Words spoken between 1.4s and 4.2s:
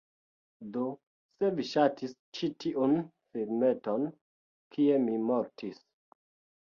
vi ŝatis ĉi tiun filmeton